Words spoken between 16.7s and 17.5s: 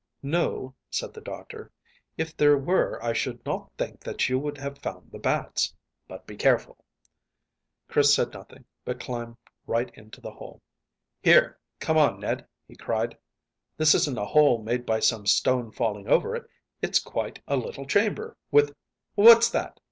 it's quite